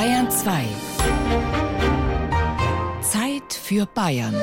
[0.00, 0.64] Bayern 2.
[3.02, 4.34] Zeit für Bayern.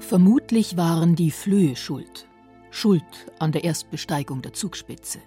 [0.00, 2.26] Vermutlich waren die Flöhe schuld.
[2.72, 3.04] Schuld
[3.38, 5.20] an der Erstbesteigung der Zugspitze.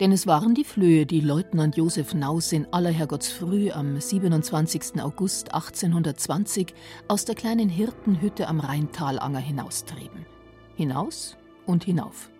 [0.00, 5.02] Denn es waren die Flöhe, die Leutnant Josef Naus in aller Herrgottsfrüh am 27.
[5.02, 6.74] August 1820
[7.08, 10.26] aus der kleinen Hirtenhütte am Rheintalanger hinaustrieben.
[10.76, 12.30] Hinaus und hinauf.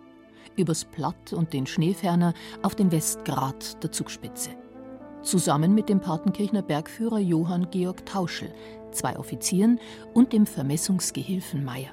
[0.55, 4.51] Übers Platt und den Schneeferner auf den Westgrat der Zugspitze.
[5.21, 8.53] Zusammen mit dem Partenkirchner Bergführer Johann Georg Tauschel,
[8.91, 9.79] zwei Offizieren
[10.13, 11.91] und dem Vermessungsgehilfen Meyer.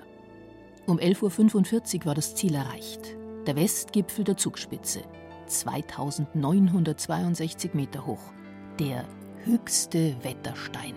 [0.86, 3.16] Um 11.45 Uhr war das Ziel erreicht.
[3.46, 5.02] Der Westgipfel der Zugspitze,
[5.46, 8.32] 2962 Meter hoch.
[8.78, 9.04] Der
[9.44, 10.94] höchste Wetterstein.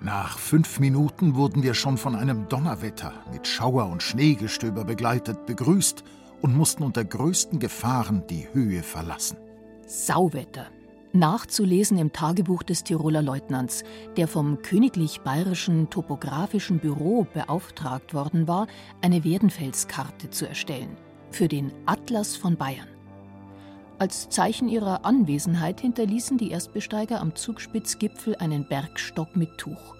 [0.00, 6.02] Nach fünf Minuten wurden wir schon von einem Donnerwetter mit Schauer und Schneegestöber begleitet begrüßt
[6.40, 9.36] und mussten unter größten Gefahren die Höhe verlassen.
[9.86, 10.66] Sauwetter,
[11.12, 13.84] nachzulesen im Tagebuch des Tiroler Leutnants,
[14.16, 18.66] der vom Königlich Bayerischen Topographischen Büro beauftragt worden war,
[19.02, 20.96] eine Werdenfelskarte zu erstellen
[21.30, 22.91] für den Atlas von Bayern.
[24.02, 29.94] Als Zeichen ihrer Anwesenheit hinterließen die Erstbesteiger am Zugspitzgipfel einen Bergstock mit Tuch.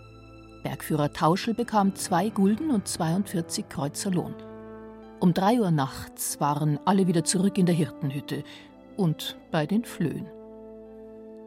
[0.64, 4.34] Bergführer Tauschel bekam zwei Gulden und 42 Kreuzer Lohn.
[5.20, 8.42] Um drei Uhr nachts waren alle wieder zurück in der Hirtenhütte
[8.97, 10.27] und bei den Flöhen.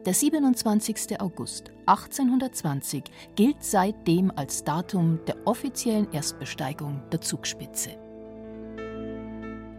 [0.06, 1.20] Der 27.
[1.20, 7.90] August 1820 gilt seitdem als Datum der offiziellen Erstbesteigung der Zugspitze.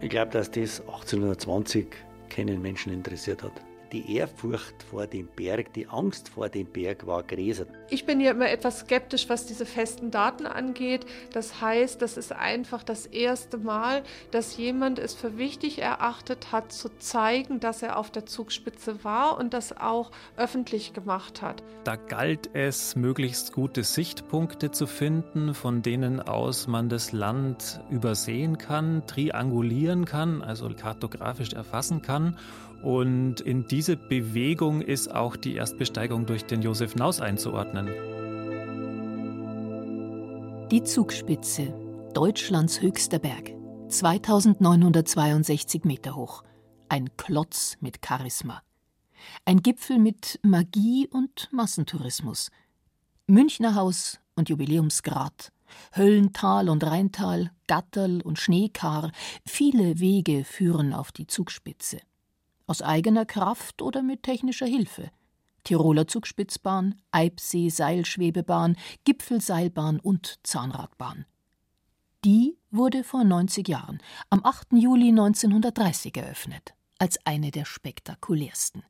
[0.00, 3.52] Ich glaube, dass das 1820 keinen Menschen interessiert hat
[3.92, 7.66] die Ehrfurcht vor dem Berg, die Angst vor dem Berg war größer.
[7.90, 11.06] Ich bin ja immer etwas skeptisch, was diese festen Daten angeht.
[11.32, 16.72] Das heißt, das ist einfach das erste Mal, dass jemand es für wichtig erachtet hat,
[16.72, 21.62] zu zeigen, dass er auf der Zugspitze war und das auch öffentlich gemacht hat.
[21.84, 28.58] Da galt es, möglichst gute Sichtpunkte zu finden, von denen aus man das Land übersehen
[28.58, 32.36] kann, triangulieren kann, also kartografisch erfassen kann
[32.82, 37.88] und in diese Bewegung ist auch die Erstbesteigung durch den Josef Naus einzuordnen.
[40.70, 41.74] Die Zugspitze,
[42.14, 43.52] Deutschlands höchster Berg,
[43.88, 46.44] 2962 Meter hoch.
[46.88, 48.62] Ein Klotz mit Charisma.
[49.44, 52.50] Ein Gipfel mit Magie und Massentourismus.
[53.26, 55.52] Münchner Haus und Jubiläumsgrad.
[55.96, 59.10] Höllental und Rheintal, Gatterl und Schneekar,
[59.44, 61.98] viele Wege führen auf die Zugspitze
[62.68, 65.10] aus eigener Kraft oder mit technischer Hilfe.
[65.64, 71.26] Tiroler Zugspitzbahn, Eibsee Seilschwebebahn, Gipfelseilbahn und Zahnradbahn.
[72.24, 73.98] Die wurde vor 90 Jahren,
[74.30, 74.72] am 8.
[74.74, 78.82] Juli 1930 eröffnet, als eine der spektakulärsten.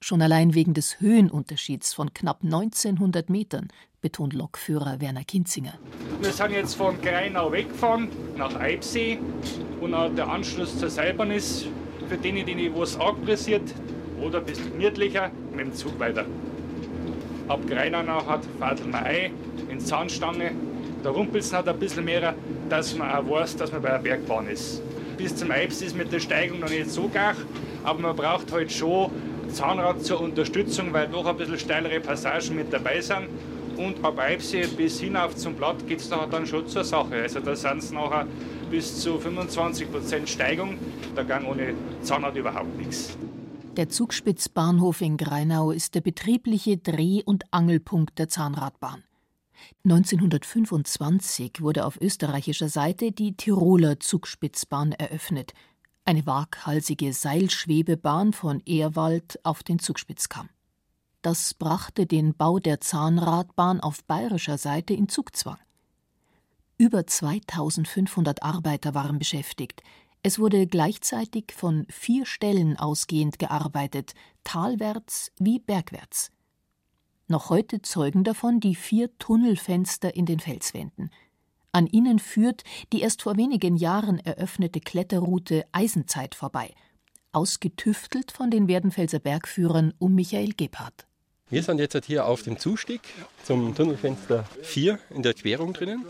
[0.00, 3.68] Schon allein wegen des Höhenunterschieds von knapp 1900 Metern,
[4.00, 5.74] betont Lokführer Werner Kinzinger.
[6.20, 9.18] Wir sind jetzt von Greinau weggefahren nach Eibsee
[9.80, 11.66] und der Anschluss zur Seilbahn ist
[12.08, 13.74] für denen, die was interessiert
[14.20, 16.24] oder ein bisschen gemütlicher, mit dem Zug weiter.
[17.48, 19.30] Ab Greinau hat fahren wir ein
[19.70, 20.52] in Zahnstange.
[21.02, 22.34] Da rumpelt es halt ein bisschen mehr,
[22.68, 24.82] dass man auch weiß, dass man bei der Bergbahn ist.
[25.16, 27.34] Bis zum Eibs ist mit der Steigung noch nicht so gar,
[27.84, 29.10] aber man braucht halt schon
[29.52, 33.28] Zahnrad zur Unterstützung, weil doch ein bisschen steilere Passagen mit dabei sind.
[33.76, 37.22] Und ab Eibsee bis hinauf zum Blatt geht es da dann schon zur Sache.
[37.22, 38.26] Also da sind es nachher
[38.70, 40.78] bis zu 25% Steigung.
[41.14, 43.16] Da gang ohne Zahnrad überhaupt nichts.
[43.76, 49.02] Der Zugspitzbahnhof in Greinau ist der betriebliche Dreh- und Angelpunkt der Zahnradbahn.
[49.84, 55.52] 1925 wurde auf österreichischer Seite die Tiroler Zugspitzbahn eröffnet,
[56.06, 60.48] eine waghalsige Seilschwebebahn von Ehrwald auf den Zugspitzkamm.
[61.26, 65.58] Das brachte den Bau der Zahnradbahn auf bayerischer Seite in Zugzwang.
[66.78, 69.82] Über 2500 Arbeiter waren beschäftigt.
[70.22, 74.14] Es wurde gleichzeitig von vier Stellen ausgehend gearbeitet,
[74.44, 76.30] talwärts wie bergwärts.
[77.26, 81.10] Noch heute zeugen davon die vier Tunnelfenster in den Felswänden.
[81.72, 82.62] An ihnen führt
[82.92, 86.72] die erst vor wenigen Jahren eröffnete Kletterroute Eisenzeit vorbei,
[87.32, 91.08] ausgetüftelt von den Werdenfelser Bergführern um Michael Gebhardt.
[91.48, 93.00] Wir sind jetzt hier auf dem Zustieg
[93.44, 96.04] zum Tunnelfenster 4 in der Querung drinnen.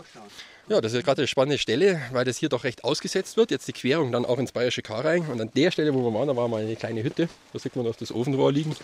[0.67, 3.51] Ja, das ist gerade eine spannende Stelle, weil das hier doch recht ausgesetzt wird.
[3.51, 5.27] Jetzt die Querung dann auch ins Bayerische Kar rein.
[5.27, 7.29] Und an der Stelle, wo wir waren, da war mal eine kleine Hütte.
[7.53, 8.75] Da sieht man noch das Ofenrohr liegen.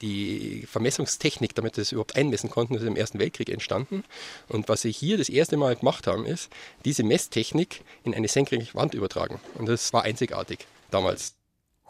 [0.00, 4.04] Die Vermessungstechnik, damit wir das überhaupt einmessen konnten, ist im Ersten Weltkrieg entstanden.
[4.46, 6.50] Und was sie hier das erste Mal gemacht haben, ist,
[6.84, 9.40] diese Messtechnik in eine senkrechte Wand übertragen.
[9.54, 10.60] Und das war einzigartig
[10.92, 11.34] damals.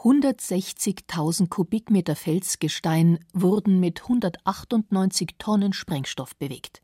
[0.02, 6.80] 160.000 Kubikmeter Felsgestein wurden mit 198 Tonnen Sprengstoff bewegt.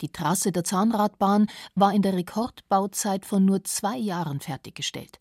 [0.00, 5.20] Die Trasse der Zahnradbahn war in der Rekordbauzeit von nur zwei Jahren fertiggestellt.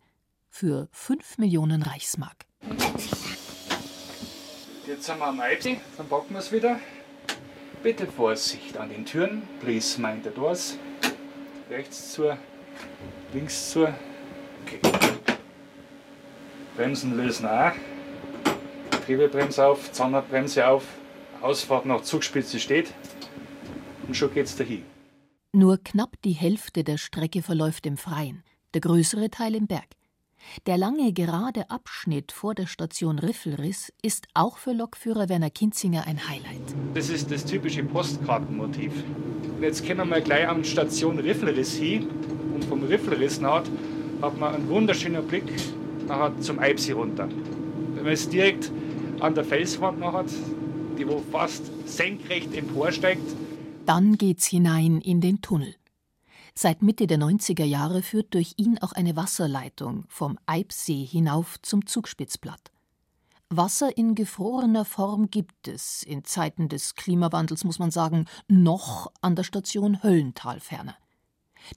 [0.50, 2.48] Für 5 Millionen Reichsmark.
[4.88, 6.80] Jetzt sind wir am Eibsee, dann packen wir es wieder.
[7.84, 9.44] Bitte Vorsicht an den Türen.
[9.60, 10.78] Please mind the doors.
[11.70, 12.36] Rechts zu,
[13.34, 13.94] links zu.
[14.64, 15.09] Okay.
[16.80, 17.74] Bremsen lösen auch.
[19.06, 20.86] Triebebremse auf, Zahnradbremse auf.
[21.42, 22.94] Ausfahrt nach Zugspitze steht.
[24.08, 24.84] Und schon geht's dahin.
[25.52, 28.44] Nur knapp die Hälfte der Strecke verläuft im Freien,
[28.74, 29.88] der größere Teil im Berg.
[30.68, 36.30] Der lange gerade Abschnitt vor der Station Riffelriss ist auch für Lokführer Werner Kinzinger ein
[36.30, 36.76] Highlight.
[36.94, 38.94] Das ist das typische Postkartenmotiv.
[39.44, 42.08] Und jetzt kommen wir gleich an Station Riffelriss hin.
[42.54, 43.64] Und vom Riffelriss nach
[44.22, 45.44] hat man einen wunderschönen Blick
[46.10, 47.30] nachher zum Eibsee runter.
[47.94, 48.72] Wenn man jetzt direkt
[49.22, 50.26] an der Felswand nachher,
[50.98, 53.24] die wo fast senkrecht emporsteigt.
[53.86, 55.76] Dann geht's hinein in den Tunnel.
[56.54, 61.86] Seit Mitte der 90er Jahre führt durch ihn auch eine Wasserleitung vom Eibsee hinauf zum
[61.86, 62.72] Zugspitzplatt.
[63.50, 69.36] Wasser in gefrorener Form gibt es, in Zeiten des Klimawandels muss man sagen, noch an
[69.36, 70.96] der Station Höllental ferner.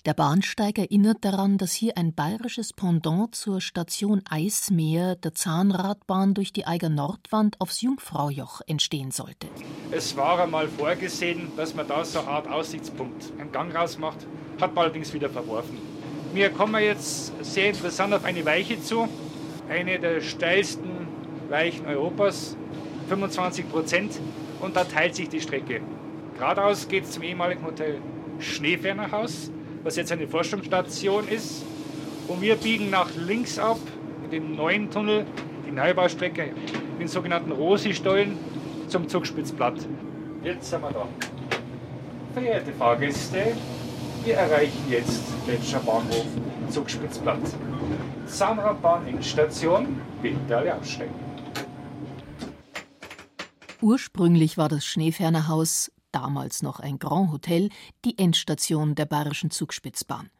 [0.07, 6.53] Der Bahnsteig erinnert daran, dass hier ein bayerisches Pendant zur Station Eismeer der Zahnradbahn durch
[6.53, 9.49] die Eiger Nordwand aufs Jungfraujoch entstehen sollte.
[9.91, 14.27] Es war einmal vorgesehen, dass man da so eine Art Aussichtspunkt einen Gang rausmacht,
[14.61, 15.79] hat man allerdings wieder verworfen.
[16.35, 19.09] Wir kommen jetzt sehr interessant auf eine Weiche zu,
[19.69, 21.07] eine der steilsten
[21.49, 22.57] Weichen Europas,
[23.09, 24.21] 25 Prozent,
[24.61, 25.83] und da teilt sich die Strecke.
[26.39, 28.01] Geradeaus geht es zum ehemaligen Hotel
[28.39, 29.51] Schneefernerhaus
[29.83, 31.65] was jetzt eine Forschungsstation ist.
[32.29, 33.79] Und wir biegen nach links ab
[34.25, 35.27] in den neuen Tunnel,
[35.67, 36.53] die Neubaustrecke,
[36.99, 38.39] den sogenannten Rosi-Stollen
[38.89, 39.87] zum Zugspitzplatt.
[40.45, 41.07] Jetzt sind wir da.
[42.35, 43.57] Verehrte Fahrgäste,
[44.25, 46.27] wir erreichen jetzt Letscher Bahnhof
[46.71, 47.41] Zugspitzplatt.
[48.27, 51.15] Zahnradbahn Endstation, bitte alle aussteigen.
[53.83, 57.71] Ursprünglich war das Schneefernerhaus damals noch ein Grand Hotel,
[58.05, 60.31] die Endstation der bayerischen Zugspitzbahn.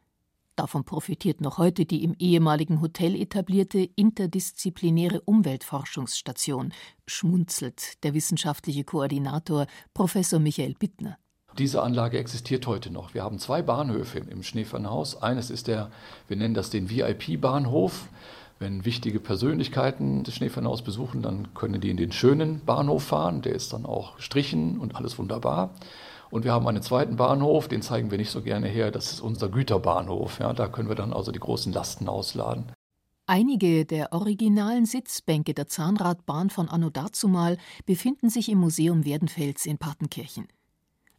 [0.55, 6.73] Davon profitiert noch heute die im ehemaligen Hotel etablierte interdisziplinäre Umweltforschungsstation,
[7.07, 11.17] schmunzelt der wissenschaftliche Koordinator Professor Michael Bittner.
[11.59, 13.13] Diese Anlage existiert heute noch.
[13.13, 15.21] Wir haben zwei Bahnhöfe im Schneefernhaus.
[15.23, 15.91] Eines ist der,
[16.29, 18.09] wir nennen das den VIP-Bahnhof.
[18.63, 23.43] Wenn wichtige Persönlichkeiten das Schneefernhaus besuchen, dann können die in den schönen Bahnhof fahren.
[23.43, 25.75] Der ist dann auch strichen und alles wunderbar.
[26.31, 28.93] Und wir haben einen zweiten Bahnhof, den zeigen wir nicht so gerne her.
[28.93, 30.39] Das ist unser Güterbahnhof.
[30.39, 32.71] Ja, da können wir dann also die großen Lasten ausladen.
[33.27, 39.79] Einige der originalen Sitzbänke der Zahnradbahn von Anno dazumal befinden sich im Museum Werdenfels in
[39.79, 40.47] Partenkirchen.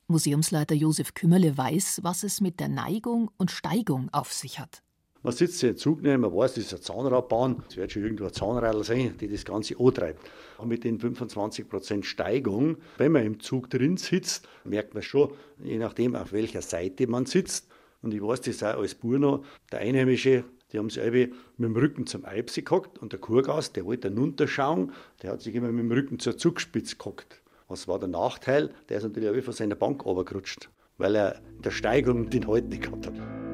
[0.07, 4.81] Museumsleiter Josef Kümmerle weiß, was es mit der Neigung und Steigung auf sich hat.
[5.25, 8.03] Man sitzt in den Zug rein, man weiß, das ist eine Zahnradbahn, es wird schon
[8.03, 10.19] irgendwo ein Zahnradl sein, die das Ganze antreibt.
[10.57, 15.31] Und mit den 25% Steigung, wenn man im Zug drin sitzt, merkt man schon,
[15.63, 17.69] je nachdem, auf welcher Seite man sitzt.
[18.01, 22.05] Und ich weiß das auch als Burno, der Einheimische, die haben sich mit dem Rücken
[22.05, 25.91] zum Eibsee gehockt und der Kurgast, der wollte runterschauen, der hat sich immer mit dem
[25.93, 27.41] Rücken zur Zugspitze gehockt.
[27.69, 28.71] Was war der Nachteil?
[28.89, 32.67] Der ist natürlich auch von seiner Bank runtergerutscht, weil er in der Steigung den Halt
[32.67, 33.52] nicht gehabt hat.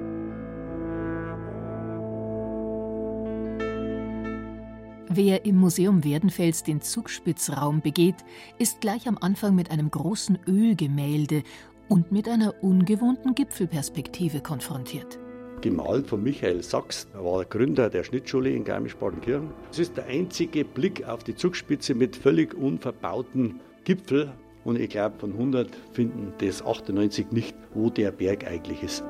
[5.11, 8.17] Wer im Museum Werdenfels den Zugspitzraum begeht,
[8.59, 11.41] ist gleich am Anfang mit einem großen Ölgemälde
[11.87, 15.17] und mit einer ungewohnten Gipfelperspektive konfrontiert.
[15.61, 19.49] Gemalt von Michael Sachs, er war der Gründer der Schnittschule in Garmisch-Partenkirchen.
[19.71, 24.31] Es ist der einzige Blick auf die Zugspitze mit völlig unverbauten Gipfel.
[24.63, 29.03] Und ich glaube, von 100 finden das 98 nicht, wo der Berg eigentlich ist.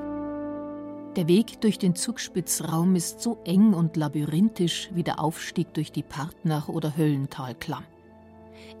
[1.16, 6.04] Der Weg durch den Zugspitzraum ist so eng und labyrinthisch wie der Aufstieg durch die
[6.04, 7.82] Partnach- oder Höllentalklamm.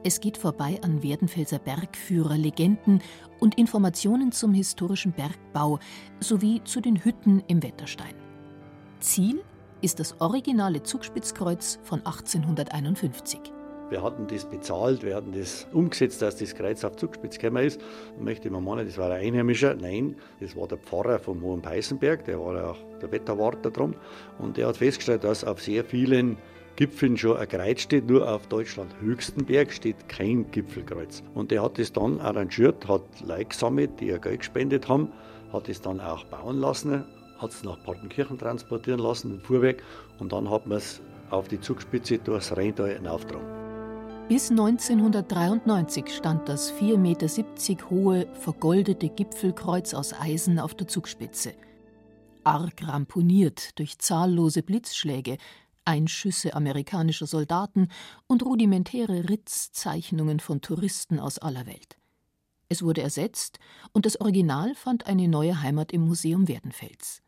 [0.04, 3.02] Es geht vorbei an Werdenfelser Bergführer, Legenden
[3.40, 5.80] und Informationen zum historischen Bergbau
[6.20, 8.14] sowie zu den Hütten im Wetterstein.
[9.00, 9.42] Ziel
[9.82, 13.40] ist das originale Zugspitzkreuz von 1851.
[13.90, 17.80] Wir hatten das bezahlt, wir hatten das umgesetzt, dass das Kreuz auf Zugspitz gekommen ist.
[18.16, 19.74] Und möchte man meinen, das war ein Einheimischer.
[19.74, 23.94] Nein, das war der Pfarrer vom Hohen Peißenberg, der war ja auch der Wetterwart drum.
[24.38, 26.38] Und der hat festgestellt, dass auf sehr vielen
[26.76, 31.24] Gipfeln schon ein Kreuz steht, nur auf Deutschland höchsten Berg steht kein Gipfelkreuz.
[31.34, 35.12] Und er hat es dann arrangiert, hat Leute gesammelt, die ja Geld gespendet haben,
[35.52, 37.04] hat es dann auch bauen lassen,
[37.38, 39.82] hat es nach Partenkirchen transportieren lassen, im Fuhrweg,
[40.20, 43.59] und dann hat man es auf die Zugspitze durchs Rheintal in Auftrag.
[44.30, 51.52] Bis 1993 stand das 4,70 Meter hohe, vergoldete Gipfelkreuz aus Eisen auf der Zugspitze.
[52.44, 55.36] Arg ramponiert durch zahllose Blitzschläge,
[55.84, 57.88] Einschüsse amerikanischer Soldaten
[58.28, 61.96] und rudimentäre Ritzzeichnungen von Touristen aus aller Welt.
[62.68, 63.58] Es wurde ersetzt
[63.92, 67.20] und das Original fand eine neue Heimat im Museum Werdenfels.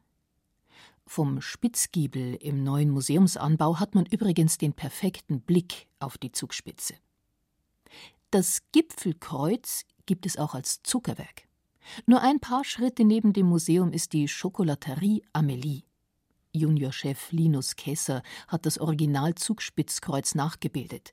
[1.14, 6.95] Vom Spitzgiebel im neuen Museumsanbau hat man übrigens den perfekten Blick auf die Zugspitze.
[8.31, 11.49] Das Gipfelkreuz gibt es auch als Zuckerwerk.
[12.07, 15.83] Nur ein paar Schritte neben dem Museum ist die Schokolaterie Amelie.
[16.54, 21.12] Juniorchef Linus Kesser hat das Original Zugspitzkreuz nachgebildet.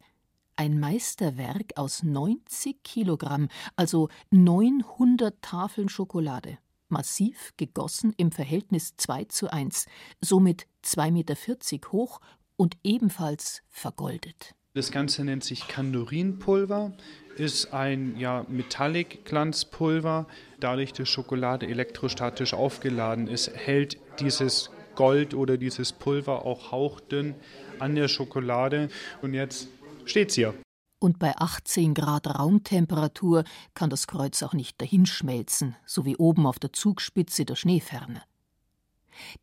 [0.55, 6.57] Ein Meisterwerk aus 90 Kilogramm, also 900 Tafeln Schokolade.
[6.89, 9.85] Massiv gegossen im Verhältnis 2 zu 1,
[10.21, 12.19] somit 2,40 Meter hoch
[12.55, 14.55] und ebenfalls vergoldet.
[14.73, 16.93] Das Ganze nennt sich Kandurinpulver,
[17.37, 20.27] ist ein ja, Metallic-Glanzpulver.
[20.59, 27.33] Dadurch, dass Schokolade elektrostatisch aufgeladen ist, hält dieses Gold oder dieses Pulver auch hauchdünn
[27.79, 28.89] an der Schokolade.
[29.21, 29.69] Und jetzt
[30.05, 30.53] steht's hier.
[30.99, 36.59] Und bei 18 Grad Raumtemperatur kann das Kreuz auch nicht dahinschmelzen, so wie oben auf
[36.59, 38.21] der Zugspitze der Schneeferne.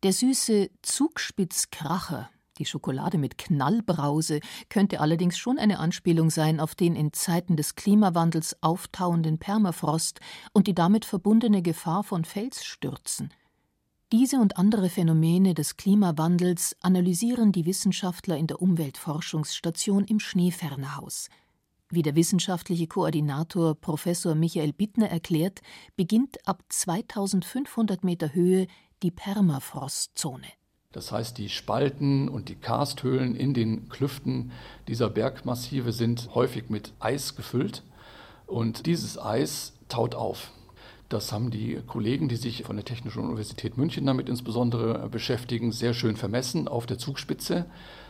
[0.03, 6.95] Der süße Zugspitzkracher, die Schokolade mit Knallbrause, könnte allerdings schon eine Anspielung sein auf den
[6.95, 10.21] in Zeiten des Klimawandels auftauenden Permafrost
[10.53, 13.33] und die damit verbundene Gefahr von Felsstürzen–
[14.13, 21.29] diese und andere Phänomene des Klimawandels analysieren die Wissenschaftler in der Umweltforschungsstation im Schneefernerhaus.
[21.89, 25.61] Wie der wissenschaftliche Koordinator Professor Michael Bittner erklärt,
[25.95, 28.67] beginnt ab 2500 Meter Höhe
[29.05, 30.49] die Permafrostzone.
[30.91, 34.51] Das heißt, die Spalten und die Karsthöhlen in den Klüften
[34.89, 37.85] dieser Bergmassive sind häufig mit Eis gefüllt
[38.47, 40.51] und dieses Eis taut auf.
[41.09, 45.95] Das haben die Kollegen, die sich von der Technischen Universität München damit insbesondere beschäftigen, sehr
[45.95, 47.67] schön vermessen auf der Zugspitze.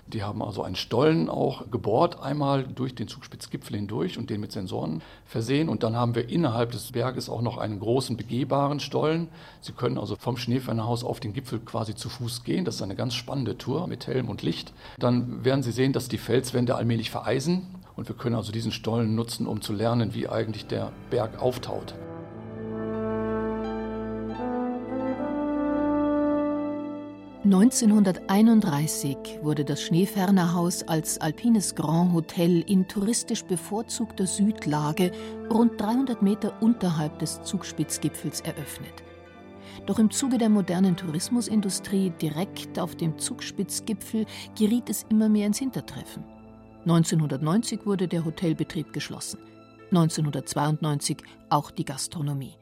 [0.06, 4.52] Die haben also einen Stollen auch gebohrt, einmal durch den Zugspitzgipfel hindurch und den mit
[4.52, 5.68] Sensoren versehen.
[5.68, 9.28] Und dann haben wir innerhalb des Berges auch noch einen großen begehbaren Stollen.
[9.60, 12.64] Sie können also vom Schneefernerhaus auf den Gipfel quasi zu Fuß gehen.
[12.64, 14.72] Das ist eine ganz spannende Tour mit Helm und Licht.
[14.98, 17.66] Dann werden Sie sehen, dass die Felswände allmählich vereisen.
[17.94, 21.94] Und wir können also diesen Stollen nutzen, um zu lernen, wie eigentlich der Berg auftaut.
[27.46, 35.12] 1931 wurde das Schneefernerhaus als alpines Grand Hotel in touristisch bevorzugter Südlage
[35.48, 39.04] rund 300 Meter unterhalb des Zugspitzgipfels eröffnet.
[39.86, 44.26] Doch im Zuge der modernen Tourismusindustrie direkt auf dem Zugspitzgipfel
[44.58, 46.24] geriet es immer mehr ins Hintertreffen.
[46.80, 49.38] 1990 wurde der Hotelbetrieb geschlossen,
[49.92, 52.56] 1992 auch die Gastronomie.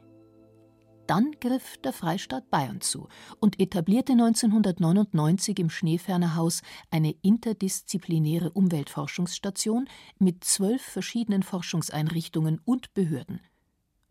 [1.07, 3.07] Dann griff der Freistaat Bayern zu
[3.39, 13.39] und etablierte 1999 im Schneefernerhaus eine interdisziplinäre Umweltforschungsstation mit zwölf verschiedenen Forschungseinrichtungen und Behörden.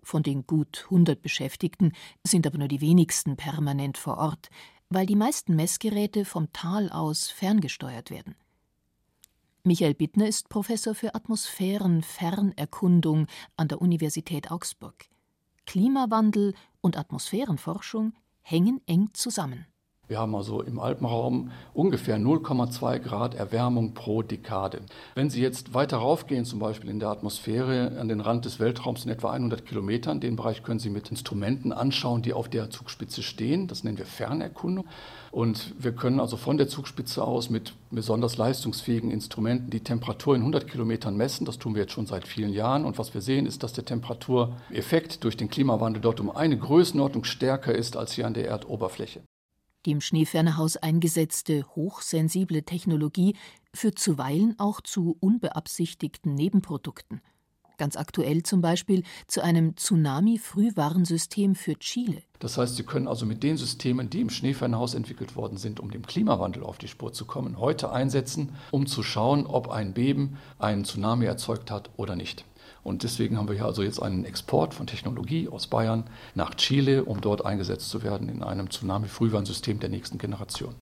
[0.04, 4.50] Von den gut 100 Beschäftigten sind aber nur die wenigsten permanent vor Ort,
[4.88, 8.36] weil die meisten Messgeräte vom Tal aus ferngesteuert werden.
[9.64, 15.06] Michael Bittner ist Professor für Atmosphärenfernerkundung an der Universität Augsburg.
[15.64, 16.52] Klimawandel
[16.84, 18.12] und Atmosphärenforschung
[18.42, 19.66] hängen eng zusammen.
[20.06, 24.82] Wir haben also im Alpenraum ungefähr 0,2 Grad Erwärmung pro Dekade.
[25.14, 29.06] Wenn Sie jetzt weiter raufgehen, zum Beispiel in der Atmosphäre an den Rand des Weltraums
[29.06, 33.22] in etwa 100 Kilometern, den Bereich können Sie mit Instrumenten anschauen, die auf der Zugspitze
[33.22, 33.66] stehen.
[33.66, 34.86] Das nennen wir Fernerkundung.
[35.30, 40.42] Und wir können also von der Zugspitze aus mit besonders leistungsfähigen Instrumenten die Temperatur in
[40.42, 41.46] 100 Kilometern messen.
[41.46, 42.84] Das tun wir jetzt schon seit vielen Jahren.
[42.84, 47.24] Und was wir sehen, ist, dass der Temperatureffekt durch den Klimawandel dort um eine Größenordnung
[47.24, 49.22] stärker ist als hier an der Erdoberfläche.
[49.84, 53.36] Die im Schneefernerhaus eingesetzte hochsensible Technologie
[53.74, 57.20] führt zuweilen auch zu unbeabsichtigten Nebenprodukten.
[57.76, 62.22] Ganz aktuell zum Beispiel zu einem Tsunami-Frühwarnsystem für Chile.
[62.38, 65.90] Das heißt, Sie können also mit den Systemen, die im Schneefernerhaus entwickelt worden sind, um
[65.90, 70.36] dem Klimawandel auf die Spur zu kommen, heute einsetzen, um zu schauen, ob ein Beben
[70.58, 72.44] einen Tsunami erzeugt hat oder nicht.
[72.82, 76.04] Und deswegen haben wir hier also jetzt einen Export von Technologie aus Bayern
[76.34, 80.74] nach Chile, um dort eingesetzt zu werden in einem Tsunami-Frühwarnsystem der nächsten Generation.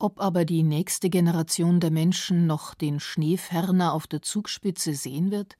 [0.00, 5.56] Ob aber die nächste Generation der Menschen noch den Schneeferner auf der Zugspitze sehen wird?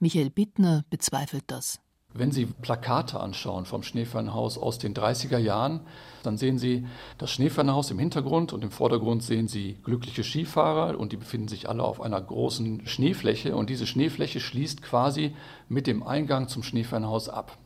[0.00, 1.80] Michael Bittner bezweifelt das.
[2.16, 5.80] Wenn Sie Plakate anschauen vom Schneefernhaus aus den 30er Jahren,
[6.22, 6.86] dann sehen Sie
[7.18, 11.68] das Schneefernhaus im Hintergrund und im Vordergrund sehen Sie glückliche Skifahrer und die befinden sich
[11.68, 15.34] alle auf einer großen Schneefläche und diese Schneefläche schließt quasi
[15.68, 17.58] mit dem Eingang zum Schneefernhaus ab.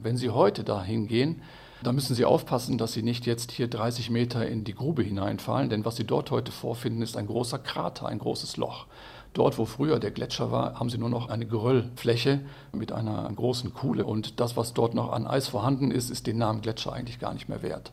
[0.00, 1.42] Wenn Sie heute dahin gehen,
[1.84, 5.70] da müssen Sie aufpassen, dass Sie nicht jetzt hier 30 Meter in die Grube hineinfallen,
[5.70, 8.86] denn was Sie dort heute vorfinden, ist ein großer Krater, ein großes Loch.
[9.34, 12.40] Dort, wo früher der Gletscher war, haben sie nur noch eine Geröllfläche
[12.72, 14.04] mit einer großen Kuhle.
[14.04, 17.32] Und das, was dort noch an Eis vorhanden ist, ist den Namen Gletscher eigentlich gar
[17.32, 17.92] nicht mehr wert.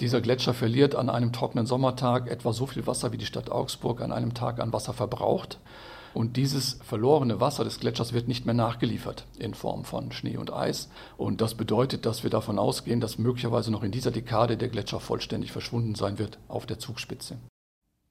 [0.00, 4.00] Dieser Gletscher verliert an einem trockenen Sommertag etwa so viel Wasser, wie die Stadt Augsburg
[4.00, 5.58] an einem Tag an Wasser verbraucht.
[6.14, 10.52] Und dieses verlorene Wasser des Gletschers wird nicht mehr nachgeliefert in Form von Schnee und
[10.52, 10.88] Eis.
[11.16, 15.00] Und das bedeutet, dass wir davon ausgehen, dass möglicherweise noch in dieser Dekade der Gletscher
[15.00, 17.38] vollständig verschwunden sein wird auf der Zugspitze.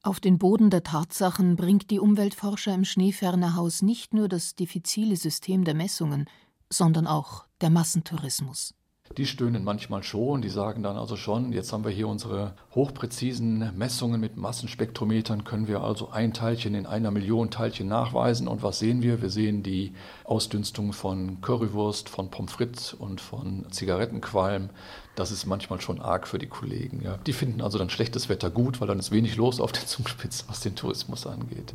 [0.06, 5.64] Auf den Boden der Tatsachen bringt die Umweltforscher im Schneefernerhaus nicht nur das diffizile System
[5.64, 6.30] der Messungen,
[6.70, 8.76] sondern auch der Massentourismus.
[9.18, 13.72] Die stöhnen manchmal schon, die sagen dann also schon, jetzt haben wir hier unsere hochpräzisen
[13.78, 18.48] Messungen mit Massenspektrometern, können wir also ein Teilchen in einer Million Teilchen nachweisen.
[18.48, 19.22] Und was sehen wir?
[19.22, 19.94] Wir sehen die
[20.24, 24.70] Ausdünstung von Currywurst, von Pommes frites und von Zigarettenqualm.
[25.16, 27.02] Das ist manchmal schon arg für die Kollegen.
[27.02, 27.18] Ja.
[27.26, 30.46] Die finden also dann schlechtes Wetter gut, weil dann ist wenig los auf der Zugspitze,
[30.48, 31.74] was den Tourismus angeht.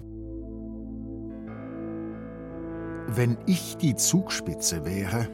[3.07, 5.29] Wenn ich die Zugspitze wäre,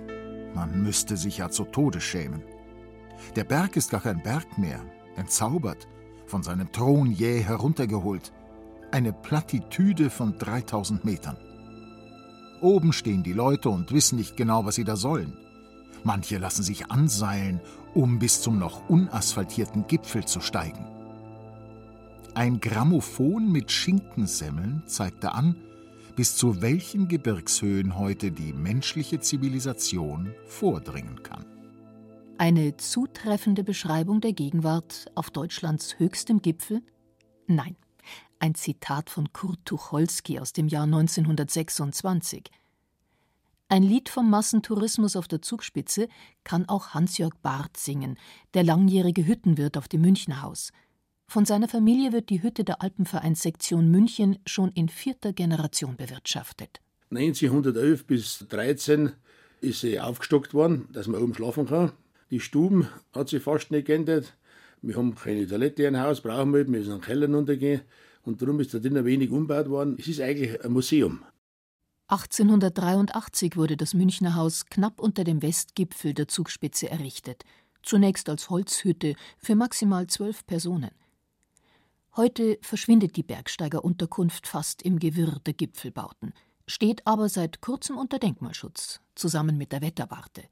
[0.56, 2.42] man müsste sich ja zu Tode schämen.
[3.36, 4.80] Der Berg ist gar kein Berg mehr,
[5.14, 5.86] entzaubert,
[6.26, 8.32] von seinem Thron jäh heruntergeholt.
[8.90, 11.36] Eine Plattitüde von 3000 Metern.
[12.62, 15.36] Oben stehen die Leute und wissen nicht genau, was sie da sollen.
[16.04, 17.60] Manche lassen sich anseilen,
[17.94, 20.86] um bis zum noch unasphaltierten Gipfel zu steigen.
[22.34, 25.56] Ein Grammophon mit Schinkensemmeln zeigte an,
[26.16, 31.44] bis zu welchen Gebirgshöhen heute die menschliche Zivilisation vordringen kann.
[32.38, 36.82] Eine zutreffende Beschreibung der Gegenwart auf Deutschlands höchstem Gipfel?
[37.46, 37.76] Nein,
[38.38, 42.50] ein Zitat von Kurt Tucholsky aus dem Jahr 1926.
[43.68, 46.08] Ein Lied vom Massentourismus auf der Zugspitze
[46.44, 48.16] kann auch Hans-Jörg Barth singen,
[48.54, 50.72] der langjährige Hüttenwirt auf dem Münchnerhaus.
[51.28, 56.80] Von seiner Familie wird die Hütte der Alpenvereinssektion München schon in vierter Generation bewirtschaftet.
[57.10, 59.12] 1911 bis 13
[59.60, 61.92] ist sie aufgestockt worden, dass man oben schlafen kann.
[62.30, 64.36] Die Stuben hat sich fast nicht geändert.
[64.82, 67.80] Wir haben keine Toilette im Haus, brauchen wir, wir müssen in den Keller runtergehen.
[68.24, 69.96] Und darum ist da drinnen wenig umgebaut worden.
[69.98, 71.24] Es ist eigentlich ein Museum.
[72.08, 77.44] 1883 wurde das Münchner Haus knapp unter dem Westgipfel der Zugspitze errichtet.
[77.82, 80.90] Zunächst als Holzhütte für maximal zwölf Personen.
[82.16, 86.32] Heute verschwindet die Bergsteigerunterkunft fast im Gewirr der Gipfelbauten,
[86.66, 90.44] steht aber seit kurzem unter Denkmalschutz, zusammen mit der Wetterwarte.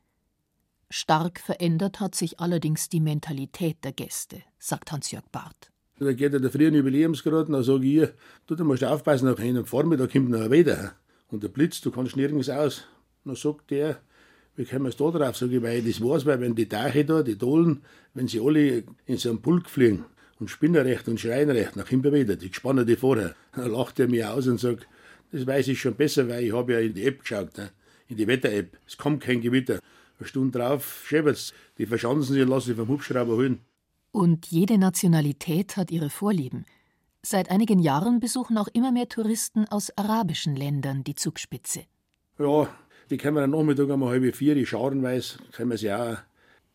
[0.90, 5.70] Stark verändert hat sich allerdings die Mentalität der Gäste, sagt Hans-Jörg Barth.
[5.98, 8.08] Da geht ja der frühen Jubiläumsgrad, dann sage ich,
[8.46, 10.92] du, da musst du aufpassen, nach am Vormittag kommt noch ein Wetter.
[11.28, 12.84] Und der Blitz, du kannst nirgends aus.
[13.24, 14.02] Dann sagt der,
[14.56, 15.36] wie kommen wir da drauf?
[15.38, 18.40] Sag ich, weil ich das weiß, weil wenn die Deiche da, die Dohlen, wenn sie
[18.40, 20.04] alle in so einem Pulk fliegen,
[20.40, 21.90] und Spinnerrecht und Schreinrecht nach.
[21.90, 23.34] Ich spanne die vorher.
[23.54, 24.86] Dann lacht er mir aus und sagt,
[25.32, 27.70] das weiß ich schon besser, weil ich habe ja in die App geschaut, ne?
[28.08, 28.76] in die Wetter-App.
[28.86, 29.80] Es kommt kein Gewitter.
[30.18, 31.52] Eine Stunde drauf schäbert's.
[31.78, 33.60] Die verschanzen sich und lassen sich vom Hubschrauber holen.
[34.12, 36.66] Und jede Nationalität hat ihre Vorlieben.
[37.22, 41.84] Seit einigen Jahren besuchen auch immer mehr Touristen aus arabischen Ländern die Zugspitze.
[42.38, 42.68] Ja,
[43.10, 46.18] die können wir am Nachmittag um halb vier, die scharenweise, können wir sie auch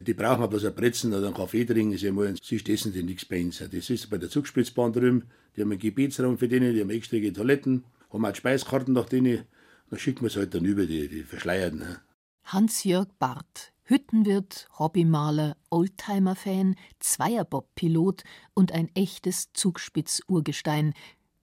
[0.02, 3.26] die brauchen bloß ein Brezen oder einen Kaffee trinken, sie wollen, sie essen die nichts
[3.26, 3.60] bei uns.
[3.60, 5.24] Das ist bei der Zugspitzbahn drüben,
[5.56, 9.44] die haben einen Gebietsraum für denen, die haben extra Toiletten, haben auch Speiskarten nach denen,
[9.90, 11.80] dann schicken wir es halt dann über, die, die Verschleierten.
[11.80, 12.00] Ne?
[12.46, 20.94] Hans-Jörg Barth, Hüttenwirt, Hobbymaler, Oldtimer-Fan, Zweierbob-Pilot und ein echtes Zugspitz-Urgestein,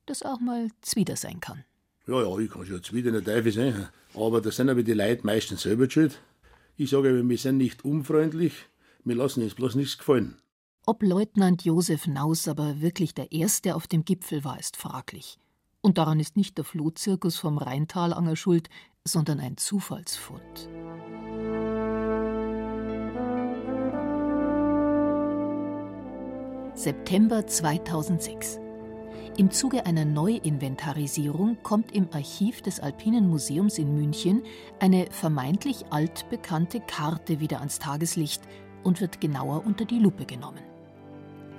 [0.07, 1.65] das auch mal Zwider sein kann.
[2.07, 5.27] Ja, ja, ich kann schon Zwider nicht Teufel sein, aber da sind aber die Leute
[5.27, 6.21] meistens selber schuld.
[6.79, 8.53] Ich sage, wir sind nicht unfreundlich,
[9.03, 10.37] wir lassen uns bloß nichts gefallen.
[10.85, 15.39] Ob Leutnant Josef Naus aber wirklich der Erste auf dem Gipfel war, ist fraglich.
[15.81, 18.69] Und daran ist nicht der Flohzirkus vom Rheintalanger schuld,
[19.05, 20.69] sondern ein Zufallsfund.
[26.75, 28.61] September 2006
[29.37, 34.43] im Zuge einer Neuinventarisierung kommt im Archiv des Alpinen Museums in München
[34.81, 38.43] eine vermeintlich altbekannte Karte wieder ans Tageslicht
[38.83, 40.63] und wird genauer unter die Lupe genommen.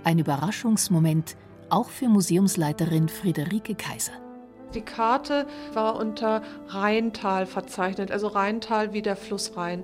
[0.03, 1.37] Ein Überraschungsmoment,
[1.69, 4.26] auch für Museumsleiterin Friederike Kaiser.
[4.73, 9.83] Die Karte war unter Rheintal verzeichnet, also Rheintal wie der Fluss Rhein.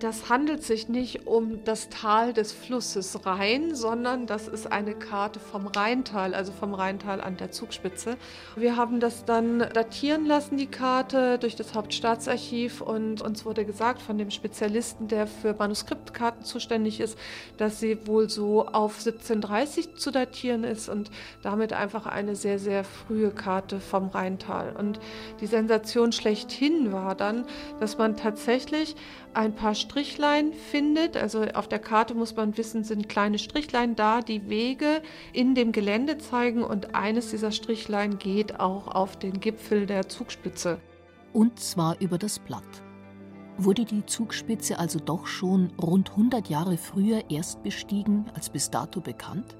[0.00, 5.38] Das handelt sich nicht um das Tal des Flusses Rhein, sondern das ist eine Karte
[5.40, 8.16] vom Rheintal, also vom Rheintal an der Zugspitze.
[8.56, 14.00] Wir haben das dann datieren lassen, die Karte, durch das Hauptstaatsarchiv und uns wurde gesagt
[14.00, 17.18] von dem Spezialisten, der für Manuskriptkarten zuständig ist,
[17.58, 21.10] dass sie wohl so auf 1730 zu datieren ist und
[21.42, 24.76] damit einfach eine sehr, sehr frühe Karte vom Rheintal.
[24.76, 25.00] Und
[25.40, 27.46] die Sensation schlechthin war dann,
[27.78, 28.94] dass man tatsächlich
[29.32, 31.16] ein paar Strichlein findet.
[31.16, 35.02] Also auf der Karte muss man wissen, sind kleine Strichlein da, die Wege
[35.32, 40.78] in dem Gelände zeigen und eines dieser Strichlein geht auch auf den Gipfel der Zugspitze.
[41.32, 42.64] Und zwar über das Blatt.
[43.56, 49.00] Wurde die Zugspitze also doch schon rund 100 Jahre früher erst bestiegen als bis dato
[49.00, 49.54] bekannt?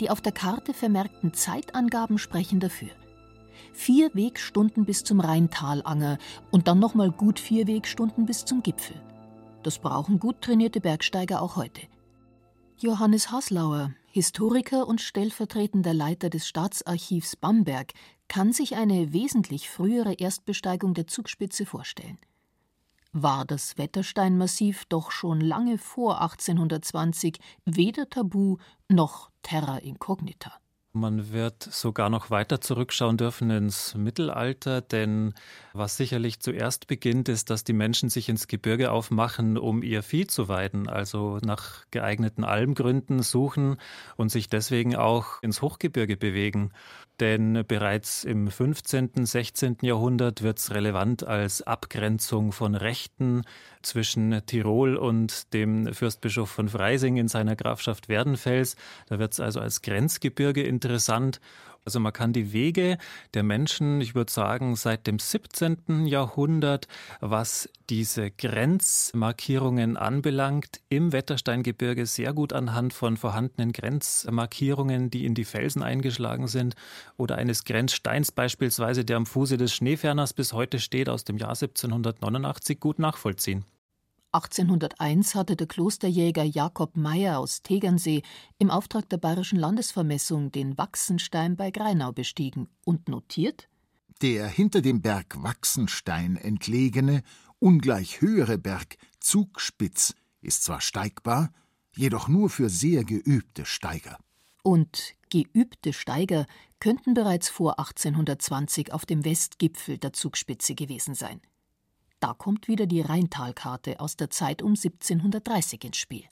[0.00, 2.90] Die auf der Karte vermerkten Zeitangaben sprechen dafür.
[3.78, 6.18] Vier Wegstunden bis zum Rheintalanger
[6.50, 9.00] und dann nochmal gut vier Wegstunden bis zum Gipfel.
[9.62, 11.82] Das brauchen gut trainierte Bergsteiger auch heute.
[12.78, 17.92] Johannes Haslauer, Historiker und stellvertretender Leiter des Staatsarchivs Bamberg,
[18.26, 22.18] kann sich eine wesentlich frühere Erstbesteigung der Zugspitze vorstellen.
[23.12, 28.56] War das Wettersteinmassiv doch schon lange vor 1820 weder tabu
[28.88, 30.52] noch terra incognita.
[30.94, 35.34] Man wird sogar noch weiter zurückschauen dürfen ins Mittelalter, denn
[35.74, 40.26] was sicherlich zuerst beginnt, ist, dass die Menschen sich ins Gebirge aufmachen, um ihr Vieh
[40.26, 43.76] zu weiden, also nach geeigneten Almgründen suchen
[44.16, 46.72] und sich deswegen auch ins Hochgebirge bewegen.
[47.20, 49.78] Denn bereits im 15., 16.
[49.82, 53.42] Jahrhundert wird es relevant als Abgrenzung von Rechten
[53.82, 58.76] zwischen Tirol und dem Fürstbischof von Freising in seiner Grafschaft Werdenfels.
[59.08, 61.40] Da wird es also als Grenzgebirge interessant.
[61.88, 62.98] Also man kann die Wege
[63.32, 66.04] der Menschen, ich würde sagen, seit dem 17.
[66.04, 66.86] Jahrhundert,
[67.22, 75.46] was diese Grenzmarkierungen anbelangt, im Wettersteingebirge sehr gut anhand von vorhandenen Grenzmarkierungen, die in die
[75.46, 76.74] Felsen eingeschlagen sind,
[77.16, 81.52] oder eines Grenzsteins beispielsweise, der am Fuße des Schneeferners bis heute steht, aus dem Jahr
[81.52, 83.64] 1789 gut nachvollziehen.
[84.38, 88.22] 1801 hatte der Klosterjäger Jakob Meyer aus Tegernsee
[88.58, 93.68] im Auftrag der Bayerischen Landesvermessung den Wachsenstein bei Greinau bestiegen und notiert:
[94.22, 97.24] Der hinter dem Berg Wachsenstein entlegene,
[97.58, 101.50] ungleich höhere Berg Zugspitz ist zwar steigbar,
[101.96, 104.18] jedoch nur für sehr geübte Steiger.
[104.62, 106.46] Und geübte Steiger
[106.78, 111.40] könnten bereits vor 1820 auf dem Westgipfel der Zugspitze gewesen sein.
[112.20, 116.24] Da kommt wieder die Rheintalkarte aus der Zeit um 1730 ins Spiel.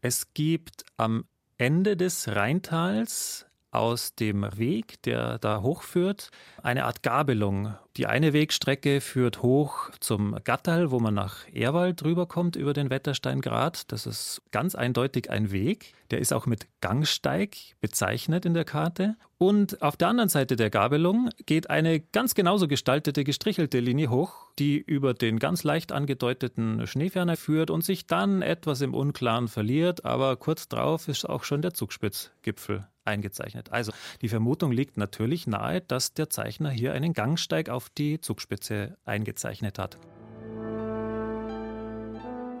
[0.00, 1.24] Es gibt am
[1.56, 6.30] Ende des Rheintals aus dem Weg, der da hochführt,
[6.62, 7.74] eine Art Gabelung.
[7.96, 13.92] Die eine Wegstrecke führt hoch zum Gattal, wo man nach Erwald rüberkommt über den Wettersteingrat.
[13.92, 15.94] Das ist ganz eindeutig ein Weg.
[16.10, 19.16] Der ist auch mit Gangsteig bezeichnet in der Karte.
[19.38, 24.46] Und auf der anderen Seite der Gabelung geht eine ganz genauso gestaltete, gestrichelte Linie hoch,
[24.58, 30.04] die über den ganz leicht angedeuteten Schneeferner führt und sich dann etwas im Unklaren verliert.
[30.04, 33.70] Aber kurz drauf ist auch schon der Zugspitzgipfel eingezeichnet.
[33.72, 33.92] Also
[34.22, 39.78] die Vermutung liegt natürlich nahe, dass der Zeichner hier einen Gangsteig auf die Zugspitze eingezeichnet
[39.78, 39.98] hat.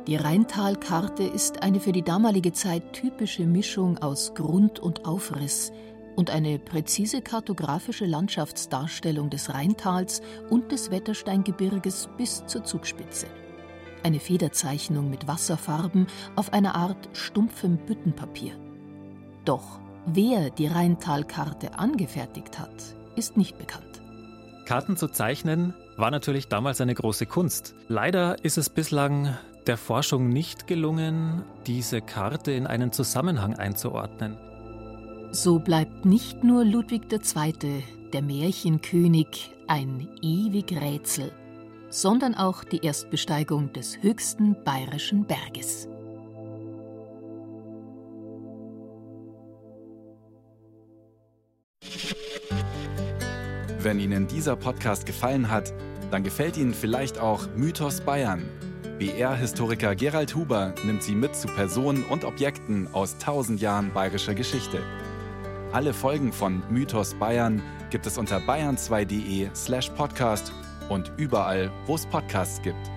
[0.06, 5.72] Die Rheintalkarte ist eine für die damalige Zeit typische Mischung aus Grund- und Aufriss
[6.16, 13.26] und eine präzise kartografische Landschaftsdarstellung des Rheintals und des Wettersteingebirges bis zur Zugspitze.
[14.02, 18.52] Eine Federzeichnung mit Wasserfarben auf einer Art stumpfem Büttenpapier.
[19.44, 19.80] Doch
[20.12, 24.02] Wer die Rheintalkarte angefertigt hat, ist nicht bekannt.
[24.64, 27.76] Karten zu zeichnen war natürlich damals eine große Kunst.
[27.86, 29.36] Leider ist es bislang
[29.68, 34.36] der Forschung nicht gelungen, diese Karte in einen Zusammenhang einzuordnen.
[35.30, 41.30] So bleibt nicht nur Ludwig II., der Märchenkönig, ein ewig Rätsel,
[41.88, 45.86] sondern auch die Erstbesteigung des höchsten bayerischen Berges.
[53.82, 55.72] Wenn Ihnen dieser Podcast gefallen hat,
[56.10, 58.42] dann gefällt Ihnen vielleicht auch Mythos Bayern.
[58.98, 64.82] BR-Historiker Gerald Huber nimmt Sie mit zu Personen und Objekten aus tausend Jahren bayerischer Geschichte.
[65.72, 70.52] Alle Folgen von Mythos Bayern gibt es unter bayern2.de slash podcast
[70.90, 72.90] und überall, wo es Podcasts gibt.